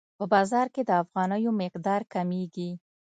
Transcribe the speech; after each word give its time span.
په 0.17 0.23
بازار 0.33 0.67
کې 0.73 0.81
د 0.85 0.91
افغانیو 1.03 1.51
مقدار 1.61 2.01
کمیږي. 2.13 2.71